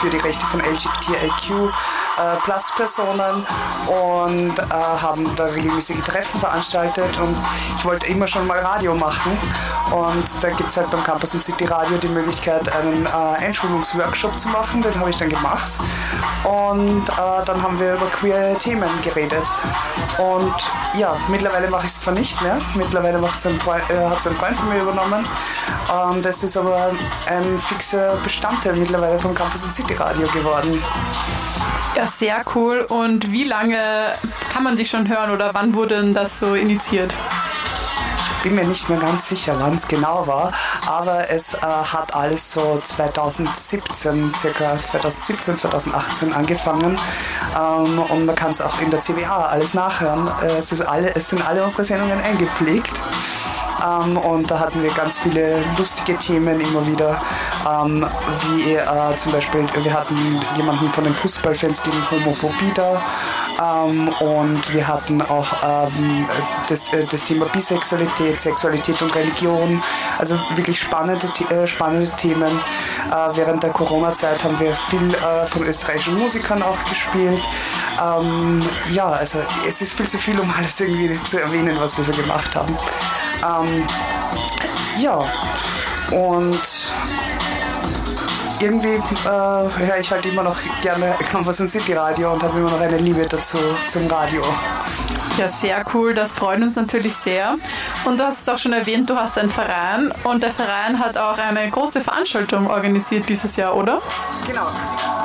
für 0.00 0.10
die 0.10 0.18
Rechte 0.18 0.44
von 0.46 0.60
LGBTIQ 0.60 1.72
äh, 2.18 2.36
Plus 2.44 2.72
Personen 2.76 3.46
und 3.86 4.58
äh, 4.58 4.62
haben 4.72 5.34
da 5.36 5.44
regelmäßige 5.44 6.00
Treffen 6.02 6.40
veranstaltet 6.40 7.18
und 7.18 7.36
ich 7.76 7.84
wollte 7.84 8.06
immer 8.06 8.26
schon 8.26 8.46
mal 8.46 8.58
Radio 8.58 8.94
machen 8.94 9.36
und 9.90 10.42
da 10.42 10.50
gibt 10.50 10.70
es 10.70 10.76
halt 10.76 10.90
beim 10.90 11.02
Campus 11.04 11.34
und 11.34 11.42
City 11.42 11.64
Radio 11.64 11.96
die 11.98 12.08
Möglichkeit, 12.08 12.72
einen 12.74 13.06
äh, 13.06 13.08
Einschulungsworkshop 13.44 14.38
zu 14.38 14.48
machen, 14.48 14.82
den 14.82 14.98
habe 14.98 15.10
ich 15.10 15.16
dann 15.16 15.28
gemacht 15.28 15.78
und 16.44 17.08
äh, 17.08 17.44
dann 17.44 17.62
haben 17.62 17.78
wir 17.78 17.94
über 17.94 18.06
queer 18.06 18.58
Themen 18.58 18.90
geredet 19.02 19.44
und 20.18 20.54
ja, 20.94 21.16
mittlerweile 21.28 21.68
mache 21.68 21.86
ich 21.86 21.92
es 21.92 22.00
zwar 22.00 22.14
nicht 22.14 22.40
mehr, 22.42 22.58
mittlerweile 22.74 23.18
äh, 23.18 23.22
hat 23.22 23.36
es 23.38 24.26
ein 24.26 24.34
Freund 24.36 24.56
von 24.56 24.68
mir 24.68 24.82
übernommen. 24.82 25.26
Ähm, 25.90 26.22
das 26.22 26.42
ist 26.42 26.56
aber 26.56 26.90
ein 27.26 27.58
fixer 27.58 28.16
Bestandteil 28.22 28.76
mittlerweile 28.76 29.18
vom 29.18 29.34
Campus 29.34 29.64
und 29.64 29.74
City 29.74 29.94
Radio 29.94 30.28
geworden. 30.28 30.82
Ja, 31.94 32.01
sehr 32.06 32.44
cool. 32.54 32.80
Und 32.80 33.30
wie 33.30 33.44
lange 33.44 33.78
kann 34.52 34.62
man 34.62 34.76
dich 34.76 34.90
schon 34.90 35.08
hören 35.08 35.30
oder 35.30 35.54
wann 35.54 35.74
wurde 35.74 36.00
denn 36.00 36.14
das 36.14 36.38
so 36.38 36.54
initiiert? 36.54 37.14
Ich 38.36 38.48
bin 38.48 38.56
mir 38.56 38.64
nicht 38.64 38.88
mehr 38.88 38.98
ganz 38.98 39.28
sicher, 39.28 39.54
wann 39.60 39.76
es 39.76 39.86
genau 39.86 40.26
war, 40.26 40.52
aber 40.84 41.30
es 41.30 41.54
äh, 41.54 41.60
hat 41.60 42.12
alles 42.12 42.52
so 42.52 42.80
2017, 42.82 44.34
circa 44.36 44.82
2017, 44.82 45.56
2018 45.58 46.32
angefangen 46.32 46.98
ähm, 47.56 48.00
und 48.00 48.26
man 48.26 48.34
kann 48.34 48.50
es 48.50 48.60
auch 48.60 48.80
in 48.80 48.90
der 48.90 49.00
CWA 49.00 49.46
alles 49.46 49.74
nachhören. 49.74 50.28
Äh, 50.42 50.56
es, 50.56 50.72
ist 50.72 50.80
alle, 50.80 51.14
es 51.14 51.28
sind 51.28 51.46
alle 51.46 51.62
unsere 51.62 51.84
Sendungen 51.84 52.20
eingepflegt. 52.20 53.00
Ähm, 53.84 54.16
und 54.16 54.50
da 54.50 54.58
hatten 54.58 54.82
wir 54.82 54.90
ganz 54.92 55.18
viele 55.20 55.64
lustige 55.76 56.16
Themen 56.18 56.60
immer 56.60 56.86
wieder, 56.86 57.20
ähm, 57.68 58.06
wie 58.46 58.74
äh, 58.74 59.16
zum 59.16 59.32
Beispiel, 59.32 59.66
wir 59.74 59.92
hatten 59.92 60.40
jemanden 60.56 60.90
von 60.90 61.04
den 61.04 61.14
Fußballfans 61.14 61.82
gegen 61.82 62.10
Homophobie 62.10 62.72
da 62.74 63.02
ähm, 63.60 64.08
und 64.20 64.72
wir 64.72 64.86
hatten 64.86 65.22
auch 65.22 65.46
ähm, 65.62 66.26
das, 66.68 66.92
äh, 66.92 67.04
das 67.04 67.24
Thema 67.24 67.46
Bisexualität, 67.46 68.40
Sexualität 68.40 69.00
und 69.02 69.14
Religion, 69.14 69.82
also 70.18 70.38
wirklich 70.54 70.80
spannende, 70.80 71.26
äh, 71.50 71.66
spannende 71.66 72.10
Themen. 72.16 72.58
Äh, 73.10 73.36
während 73.36 73.62
der 73.62 73.70
Corona-Zeit 73.70 74.42
haben 74.44 74.58
wir 74.58 74.74
viel 74.74 75.14
äh, 75.14 75.46
von 75.46 75.64
österreichischen 75.64 76.18
Musikern 76.18 76.62
auch 76.62 76.82
gespielt. 76.88 77.42
Ähm, 78.00 78.62
ja, 78.90 79.06
also 79.06 79.40
es 79.66 79.82
ist 79.82 79.92
viel 79.92 80.08
zu 80.08 80.18
viel, 80.18 80.38
um 80.40 80.52
alles 80.56 80.80
irgendwie 80.80 81.18
zu 81.24 81.40
erwähnen, 81.40 81.76
was 81.78 81.96
wir 81.96 82.04
so 82.04 82.12
gemacht 82.12 82.54
haben. 82.56 82.76
Ähm, 83.44 83.86
ja, 84.98 85.30
und 86.10 86.92
irgendwie 88.60 88.94
äh, 88.94 89.00
höre 89.24 89.98
ich 89.98 90.10
halt 90.10 90.24
immer 90.26 90.42
noch 90.42 90.56
gerne 90.82 91.14
Campus 91.30 91.60
und 91.60 91.68
City 91.68 91.94
Radio 91.94 92.32
und 92.32 92.42
habe 92.42 92.58
immer 92.58 92.70
noch 92.70 92.80
eine 92.80 92.98
Liebe 92.98 93.26
dazu 93.26 93.58
zum 93.88 94.06
Radio. 94.06 94.42
Ja, 95.38 95.48
sehr 95.48 95.82
cool. 95.94 96.14
Das 96.14 96.32
freut 96.32 96.60
uns 96.60 96.76
natürlich 96.76 97.14
sehr. 97.14 97.56
Und 98.04 98.20
du 98.20 98.24
hast 98.24 98.42
es 98.42 98.48
auch 98.48 98.58
schon 98.58 98.72
erwähnt, 98.72 99.08
du 99.08 99.16
hast 99.16 99.38
einen 99.38 99.50
Verein 99.50 100.12
und 100.24 100.42
der 100.42 100.52
Verein 100.52 100.98
hat 100.98 101.16
auch 101.16 101.38
eine 101.38 101.68
große 101.70 102.02
Veranstaltung 102.02 102.68
organisiert 102.70 103.28
dieses 103.28 103.56
Jahr, 103.56 103.74
oder? 103.74 104.00
Genau. 104.46 104.66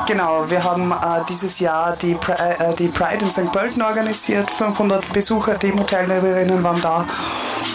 Genau, 0.07 0.49
wir 0.49 0.63
haben 0.63 0.91
äh, 0.91 1.25
dieses 1.27 1.59
Jahr 1.59 1.97
die, 1.97 2.15
Pri 2.15 2.31
äh, 2.31 2.73
die 2.75 2.87
Pride 2.87 3.25
in 3.25 3.31
St. 3.31 3.51
Pölten 3.51 3.81
organisiert. 3.81 4.49
500 4.49 5.11
Besucher, 5.11 5.55
Demo-Teilnehmerinnen 5.55 6.63
waren 6.63 6.81
da. 6.81 7.05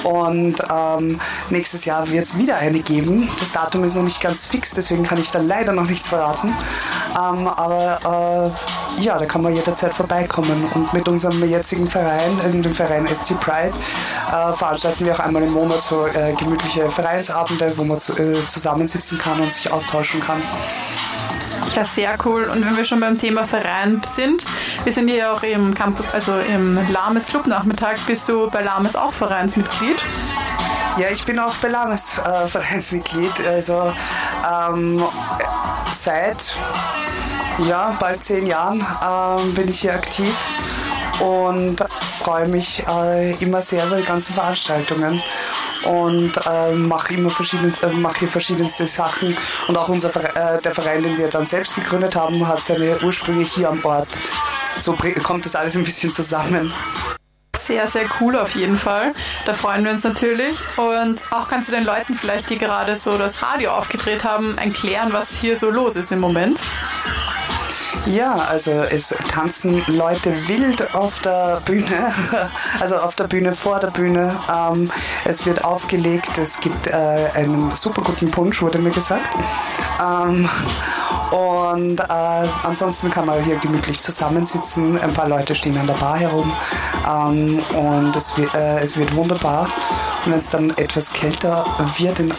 Und 0.04 0.56
ähm, 0.72 1.20
nächstes 1.50 1.84
Jahr 1.84 2.08
wird 2.10 2.24
es 2.24 2.36
wieder 2.36 2.56
eine 2.56 2.80
geben. 2.80 3.28
Das 3.38 3.52
Datum 3.52 3.84
ist 3.84 3.96
noch 3.96 4.02
nicht 4.02 4.20
ganz 4.20 4.46
fix, 4.46 4.72
deswegen 4.72 5.02
kann 5.04 5.18
ich 5.18 5.30
da 5.30 5.40
leider 5.40 5.72
noch 5.72 5.88
nichts 5.88 6.08
verraten. 6.08 6.54
Ähm, 7.12 7.48
aber 7.48 8.52
äh, 8.98 9.02
ja, 9.02 9.18
da 9.18 9.26
kann 9.26 9.42
man 9.42 9.54
jederzeit 9.54 9.92
vorbeikommen. 9.92 10.64
Und 10.74 10.92
mit 10.92 11.08
unserem 11.08 11.42
jetzigen 11.44 11.86
Verein, 11.88 12.38
in 12.52 12.62
dem 12.62 12.74
Verein 12.74 13.06
ST 13.08 13.38
Pride, 13.40 13.72
äh, 14.28 14.52
veranstalten 14.52 15.04
wir 15.04 15.14
auch 15.14 15.20
einmal 15.20 15.42
im 15.42 15.52
Monat 15.52 15.82
so 15.82 16.06
äh, 16.06 16.32
gemütliche 16.34 16.88
Vereinsabende, 16.88 17.72
wo 17.76 17.84
man 17.84 18.00
zu, 18.00 18.16
äh, 18.16 18.46
zusammensitzen 18.48 19.18
kann 19.18 19.40
und 19.40 19.52
sich 19.52 19.70
austauschen 19.70 20.20
kann. 20.20 20.42
Ja, 21.74 21.84
sehr 21.84 22.16
cool. 22.24 22.44
Und 22.44 22.64
wenn 22.64 22.76
wir 22.76 22.84
schon 22.84 23.01
beim 23.01 23.18
Thema 23.18 23.44
Verein 23.44 24.02
sind, 24.14 24.44
wir 24.84 24.93
sind 24.93 25.09
hier 25.09 25.32
auch 25.32 25.43
im 25.43 25.74
Campus, 25.74 26.06
also 26.12 26.39
im 26.39 26.78
Lames 26.90 27.26
Clubnachmittag. 27.26 27.97
Bist 28.06 28.28
du 28.28 28.51
bei 28.51 28.62
Lames 28.62 28.94
auch 28.97 29.12
Vereinsmitglied? 29.12 30.02
Ja, 30.98 31.09
ich 31.10 31.24
bin 31.24 31.39
auch 31.39 31.56
bei 31.56 31.68
Lames 31.68 32.18
äh, 32.18 32.47
Vereinsmitglied. 32.47 33.47
Also 33.47 33.94
ähm, 34.47 35.02
seit 35.94 36.55
ja, 37.66 37.97
bald 37.98 38.22
zehn 38.22 38.47
Jahren 38.47 38.86
ähm, 39.02 39.55
bin 39.55 39.68
ich 39.68 39.80
hier 39.80 39.94
aktiv 39.94 40.34
und 41.22 41.82
freue 42.18 42.48
mich 42.48 42.84
äh, 42.86 43.32
immer 43.34 43.62
sehr 43.62 43.86
über 43.86 43.96
die 43.96 44.04
ganzen 44.04 44.34
Veranstaltungen. 44.34 45.22
und 45.84 46.32
äh, 46.46 46.72
mache 46.74 47.14
immer 47.14 47.30
verschiedenste, 47.30 47.86
äh, 47.86 47.92
mache 47.92 48.20
hier 48.20 48.28
verschiedenste 48.28 48.86
Sachen. 48.86 49.36
Und 49.68 49.76
auch 49.76 49.88
unser 49.88 50.10
äh, 50.16 50.60
der 50.60 50.74
Verein, 50.74 51.02
den 51.02 51.18
wir 51.18 51.28
dann 51.28 51.46
selbst 51.46 51.74
gegründet 51.74 52.14
haben, 52.14 52.46
hat 52.46 52.62
seine 52.62 52.98
Ursprünge 53.02 53.44
hier 53.44 53.70
am 53.70 53.84
Ort. 53.84 54.08
So 54.80 54.96
kommt 55.22 55.44
das 55.44 55.56
alles 55.56 55.76
ein 55.76 55.84
bisschen 55.84 56.12
zusammen. 56.12 56.72
Sehr, 57.60 57.86
sehr 57.88 58.06
cool 58.20 58.36
auf 58.36 58.56
jeden 58.56 58.76
Fall. 58.76 59.12
Da 59.46 59.54
freuen 59.54 59.84
wir 59.84 59.92
uns 59.92 60.02
natürlich. 60.02 60.56
Und 60.76 61.20
auch 61.30 61.48
kannst 61.48 61.68
du 61.68 61.72
den 61.72 61.84
Leuten 61.84 62.14
vielleicht, 62.14 62.50
die 62.50 62.58
gerade 62.58 62.96
so 62.96 63.16
das 63.16 63.42
Radio 63.42 63.70
aufgedreht 63.72 64.24
haben, 64.24 64.58
erklären, 64.58 65.12
was 65.12 65.30
hier 65.30 65.56
so 65.56 65.70
los 65.70 65.94
ist 65.94 66.10
im 66.10 66.18
Moment. 66.18 66.58
Ja, 68.06 68.35
also 68.35 68.73
es 68.73 69.14
tanzen 69.28 69.82
Leute 69.86 70.48
wild 70.48 70.94
auf 70.94 71.20
der 71.20 71.60
Bühne, 71.64 72.12
also 72.81 72.97
auf 72.97 73.14
der 73.14 73.28
Bühne, 73.28 73.52
vor 73.52 73.78
der 73.81 73.90
Bühne. 73.90 74.36
Ähm, 74.52 74.90
es 75.24 75.47
wird 75.47 75.64
aufgelegt, 75.64 76.36
es 76.39 76.59
gibt 76.60 76.89
äh, 76.89 77.28
einen 77.35 77.70
super 77.73 78.02
guten 78.02 78.31
Punsch, 78.31 78.60
wurde 78.60 78.78
mir 78.78 78.90
gesagt. 78.90 79.31
Ähm, 80.01 80.48
und 81.31 82.01
äh, 82.01 82.48
ansonsten 82.62 83.10
kann 83.10 83.27
man 83.27 83.43
hier 83.43 83.56
gemütlich 83.56 84.01
zusammensitzen. 84.01 84.98
Ein 84.98 85.14
paar 85.14 85.28
Leute 85.28 85.55
stehen 85.55 85.78
an 85.78 85.86
der 85.86 85.94
Bar 85.94 86.19
herum 86.19 86.55
ähm, 87.09 87.60
und 87.74 88.14
es 88.16 88.35
äh, 88.55 88.81
es 88.81 88.97
wird 88.97 89.14
wunderbar. 89.14 89.69
Wenn 90.24 90.38
es 90.38 90.50
dann 90.50 90.70
etwas 90.76 91.12
kälter 91.12 91.66
wird 91.98 92.20
in, 92.20 92.32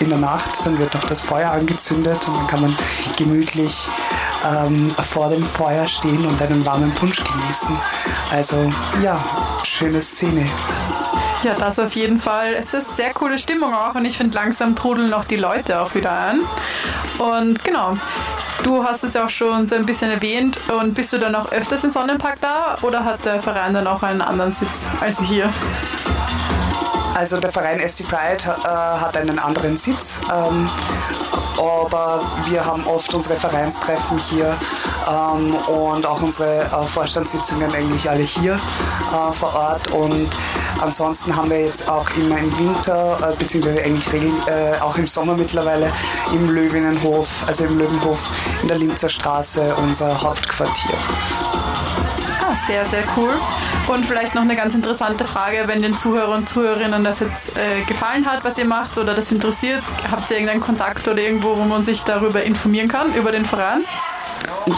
der 0.00 0.18
Nacht, 0.18 0.64
dann 0.64 0.78
wird 0.78 0.94
noch 0.94 1.04
das 1.04 1.20
Feuer 1.20 1.50
angezündet 1.50 2.28
und 2.28 2.36
dann 2.36 2.46
kann 2.46 2.60
man 2.60 2.78
gemütlich 3.16 3.88
ähm, 4.46 4.90
vor 4.90 5.30
dem 5.30 5.44
Feuer 5.44 5.88
stehen 5.88 6.26
und 6.26 6.40
einen 6.42 6.64
warmen 6.66 6.92
Punsch 6.92 7.22
genießen. 7.24 7.76
Also 8.30 8.72
ja, 9.02 9.18
schöne 9.64 10.02
Szene. 10.02 10.46
Ja, 11.42 11.54
das 11.54 11.78
auf 11.78 11.94
jeden 11.94 12.20
Fall. 12.20 12.52
Es 12.52 12.74
ist 12.74 12.96
sehr 12.96 13.14
coole 13.14 13.38
Stimmung 13.38 13.72
auch 13.72 13.94
und 13.94 14.04
ich 14.04 14.18
finde, 14.18 14.36
langsam 14.36 14.76
trudeln 14.76 15.14
auch 15.14 15.24
die 15.24 15.36
Leute 15.36 15.80
auch 15.80 15.94
wieder 15.94 16.10
an. 16.10 16.40
Und 17.18 17.64
genau, 17.64 17.96
du 18.62 18.84
hast 18.84 19.04
es 19.04 19.14
ja 19.14 19.24
auch 19.24 19.30
schon 19.30 19.66
so 19.66 19.74
ein 19.74 19.86
bisschen 19.86 20.10
erwähnt 20.10 20.58
und 20.68 20.94
bist 20.94 21.12
du 21.14 21.18
dann 21.18 21.34
auch 21.34 21.50
öfters 21.50 21.82
im 21.84 21.90
Sonnenpark 21.90 22.40
da 22.42 22.76
oder 22.82 23.04
hat 23.04 23.24
der 23.24 23.40
Verein 23.40 23.72
dann 23.72 23.86
auch 23.86 24.02
einen 24.02 24.20
anderen 24.20 24.52
Sitz 24.52 24.86
als 25.00 25.18
hier? 25.20 25.50
Also 27.20 27.38
der 27.38 27.52
Verein 27.52 27.86
ST 27.86 28.08
Pride 28.08 28.44
äh, 28.64 28.66
hat 28.66 29.14
einen 29.14 29.38
anderen 29.38 29.76
Sitz, 29.76 30.22
ähm, 30.32 30.70
aber 31.58 32.22
wir 32.48 32.64
haben 32.64 32.86
oft 32.86 33.12
unsere 33.12 33.36
Vereinstreffen 33.36 34.16
hier 34.16 34.56
ähm, 35.06 35.54
und 35.54 36.06
auch 36.06 36.22
unsere 36.22 36.60
äh, 36.62 36.86
Vorstandssitzungen 36.86 37.74
eigentlich 37.74 38.08
alle 38.08 38.22
hier 38.22 38.54
äh, 38.54 39.32
vor 39.34 39.54
Ort 39.54 39.88
und 39.88 40.30
ansonsten 40.80 41.36
haben 41.36 41.50
wir 41.50 41.60
jetzt 41.60 41.86
auch 41.90 42.08
immer 42.16 42.38
im 42.38 42.58
Winter, 42.58 43.18
äh, 43.20 43.36
beziehungsweise 43.36 43.82
eigentlich 43.82 44.10
regel, 44.14 44.32
äh, 44.46 44.80
auch 44.80 44.96
im 44.96 45.06
Sommer 45.06 45.34
mittlerweile 45.34 45.92
im 46.32 46.48
Löwinnenhof, 46.48 47.44
also 47.46 47.66
im 47.66 47.76
Löwenhof 47.76 48.30
in 48.62 48.68
der 48.68 48.78
Linzer 48.78 49.10
Straße 49.10 49.74
unser 49.76 50.22
Hauptquartier. 50.22 50.96
Sehr, 52.66 52.84
sehr 52.86 53.04
cool. 53.16 53.30
Und 53.86 54.06
vielleicht 54.06 54.34
noch 54.34 54.42
eine 54.42 54.56
ganz 54.56 54.74
interessante 54.74 55.24
Frage, 55.24 55.62
wenn 55.66 55.82
den 55.82 55.96
Zuhörern 55.96 56.40
und 56.40 56.48
Zuhörerinnen 56.48 57.04
das 57.04 57.20
jetzt 57.20 57.56
äh, 57.56 57.82
gefallen 57.82 58.26
hat, 58.26 58.44
was 58.44 58.58
ihr 58.58 58.64
macht 58.64 58.98
oder 58.98 59.14
das 59.14 59.30
interessiert, 59.30 59.82
habt 60.10 60.30
ihr 60.30 60.36
irgendeinen 60.36 60.60
Kontakt 60.60 61.06
oder 61.08 61.18
irgendwo, 61.18 61.56
wo 61.56 61.64
man 61.64 61.84
sich 61.84 62.02
darüber 62.02 62.42
informieren 62.42 62.88
kann, 62.88 63.14
über 63.14 63.32
den 63.32 63.44
Verein? 63.44 63.84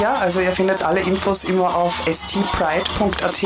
Ja, 0.00 0.14
also 0.14 0.40
ihr 0.40 0.52
findet 0.52 0.82
alle 0.82 1.00
Infos 1.00 1.44
immer 1.44 1.74
auf 1.74 2.02
stpride.at 2.10 3.44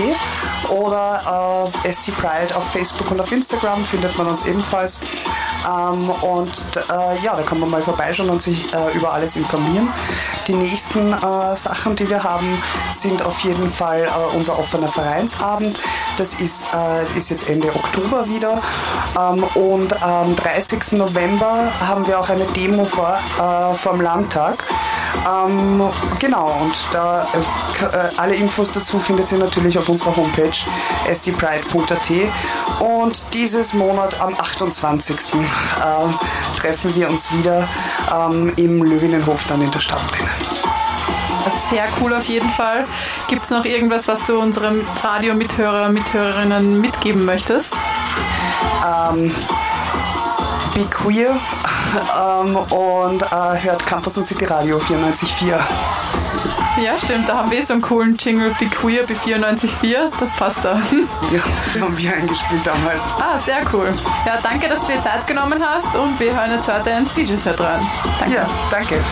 oder 0.70 1.72
äh, 1.84 1.92
stpride 1.92 2.56
auf 2.56 2.70
Facebook 2.70 3.10
und 3.10 3.20
auf 3.20 3.32
Instagram 3.32 3.84
findet 3.84 4.16
man 4.16 4.26
uns 4.28 4.46
ebenfalls. 4.46 5.00
Ähm, 5.66 6.10
und 6.10 6.66
äh, 6.76 7.24
ja, 7.24 7.34
da 7.34 7.42
kann 7.42 7.58
man 7.58 7.70
mal 7.70 7.82
vorbeischauen 7.82 8.30
und 8.30 8.40
sich 8.42 8.72
äh, 8.72 8.92
über 8.96 9.12
alles 9.12 9.36
informieren. 9.36 9.92
Die 10.46 10.54
nächsten 10.54 11.12
äh, 11.12 11.56
Sachen, 11.56 11.96
die 11.96 12.08
wir 12.08 12.22
haben, 12.22 12.62
sind 12.92 13.24
auf 13.24 13.40
jeden 13.40 13.68
Fall 13.68 14.02
äh, 14.04 14.36
unser 14.36 14.58
offener 14.58 14.88
Vereinsabend. 14.88 15.78
Das 16.16 16.34
ist, 16.34 16.68
äh, 16.72 17.18
ist 17.18 17.30
jetzt 17.30 17.48
Ende 17.48 17.74
Oktober 17.74 18.28
wieder. 18.28 18.62
Ähm, 19.18 19.44
und 19.54 20.02
am 20.02 20.36
30. 20.36 20.92
November 20.92 21.72
haben 21.80 22.06
wir 22.06 22.20
auch 22.20 22.28
eine 22.28 22.44
Demo 22.46 22.84
vor, 22.84 23.18
äh, 23.38 23.74
vom 23.74 24.00
Landtag. 24.00 24.62
Ähm, 25.26 25.82
genau, 26.18 26.58
und 26.60 26.86
da 26.92 27.24
äh, 27.24 27.84
äh, 27.84 28.10
alle 28.16 28.34
Infos 28.34 28.72
dazu 28.72 28.98
findet 28.98 29.30
ihr 29.32 29.38
natürlich 29.38 29.78
auf 29.78 29.88
unserer 29.88 30.16
Homepage 30.16 30.52
sdpride.at. 31.12 32.10
Und 32.80 33.26
dieses 33.32 33.74
Monat 33.74 34.20
am 34.20 34.34
28. 34.34 35.16
ähm, 35.34 36.18
treffen 36.56 36.94
wir 36.94 37.08
uns 37.08 37.32
wieder 37.32 37.68
ähm, 38.12 38.52
im 38.56 38.82
Löwinnenhof 38.82 39.44
dann 39.44 39.62
in 39.62 39.70
der 39.70 39.80
Stadt 39.80 40.02
drinnen. 40.10 40.30
Sehr 41.70 41.86
cool 42.00 42.14
auf 42.14 42.24
jeden 42.24 42.50
Fall. 42.50 42.86
Gibt 43.28 43.44
es 43.44 43.50
noch 43.50 43.64
irgendwas, 43.64 44.08
was 44.08 44.22
du 44.24 44.38
unserem 44.38 44.84
Radio-Mithörer, 45.02 45.88
Mithörerinnen 45.88 46.80
mitgeben 46.80 47.24
möchtest? 47.24 47.72
Be 50.74 50.84
queer 50.90 51.40
ähm, 51.96 52.56
und 52.56 53.22
äh, 53.22 53.62
hört 53.62 53.86
Campus 53.86 54.16
und 54.18 54.24
City 54.24 54.44
Radio 54.44 54.78
94.4. 54.78 55.58
Ja, 56.82 56.98
stimmt, 56.98 57.28
da 57.28 57.36
haben 57.38 57.50
wir 57.50 57.64
so 57.64 57.72
einen 57.72 57.80
coolen 57.82 58.16
Jingle, 58.18 58.54
Be 58.58 58.66
Queer, 58.66 59.04
Be 59.06 59.14
94.4, 59.14 60.10
das 60.20 60.30
passt 60.36 60.62
da. 60.62 60.80
Ja, 61.32 61.80
haben 61.82 61.96
wir 61.96 62.12
eingespielt 62.14 62.66
damals. 62.66 63.02
ah, 63.18 63.38
sehr 63.44 63.60
cool. 63.72 63.92
Ja, 64.26 64.38
danke, 64.42 64.68
dass 64.68 64.80
du 64.80 64.86
dir 64.92 65.00
Zeit 65.00 65.26
genommen 65.26 65.62
hast 65.64 65.96
und 65.96 66.20
wir 66.20 66.36
hören 66.38 66.52
jetzt 66.52 66.68
weiter 66.68 66.98
ins 66.98 67.12
DJ-Set 67.14 67.58
rein. 67.60 67.80
Danke. 68.20 68.36
Ja, 68.36 68.48
danke. 68.70 69.02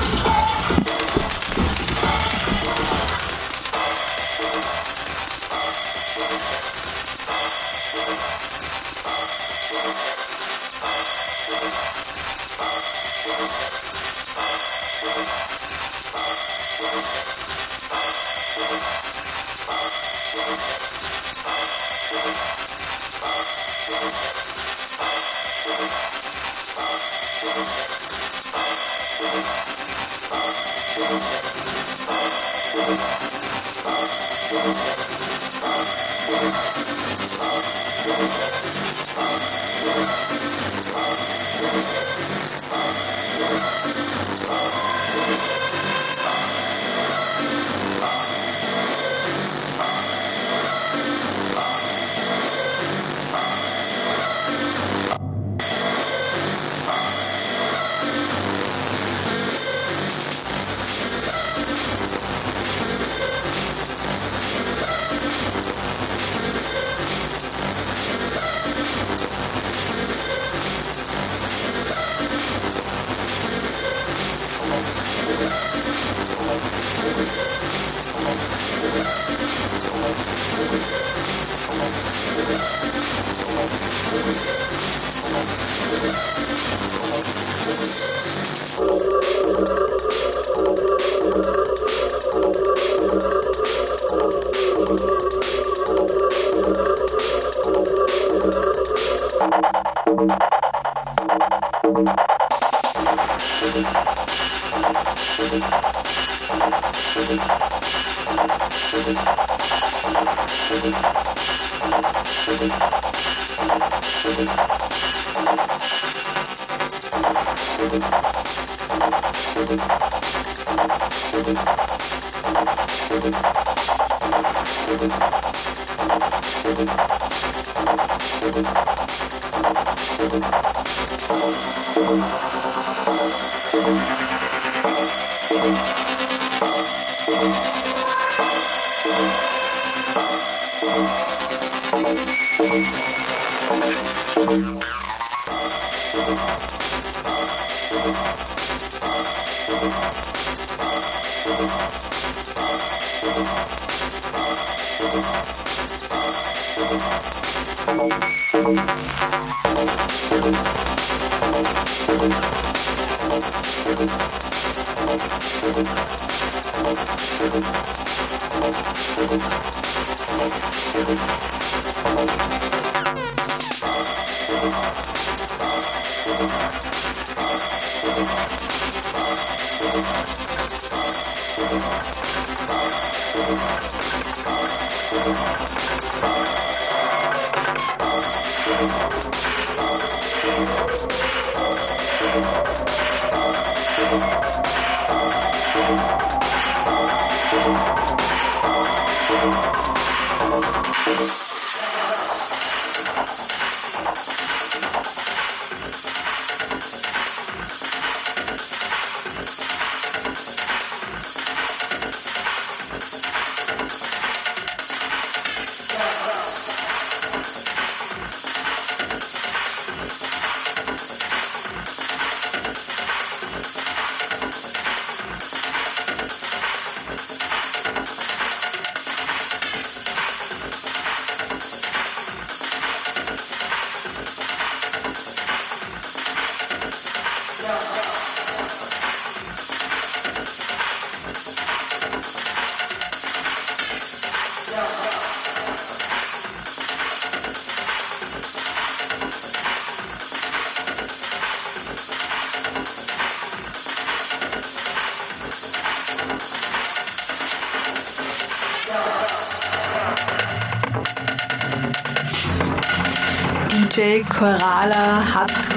DJ 165.75 166.15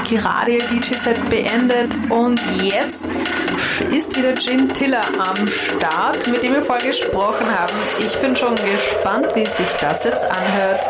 gerade 0.09 0.51
ihr 0.51 0.63
DJ-Set 0.63 1.29
beendet 1.29 1.93
und 2.09 2.39
jetzt 2.61 3.03
ist 3.91 4.17
wieder 4.17 4.33
Jim 4.33 4.71
Tiller 4.73 5.01
am 5.17 5.47
Start, 5.47 6.27
mit 6.27 6.43
dem 6.43 6.53
wir 6.53 6.61
vorher 6.61 6.87
gesprochen 6.87 7.45
haben. 7.47 7.73
Ich 7.99 8.17
bin 8.19 8.35
schon 8.35 8.55
gespannt, 8.55 9.27
wie 9.35 9.45
sich 9.45 9.69
das 9.81 10.05
jetzt 10.05 10.25
anhört. 10.25 10.83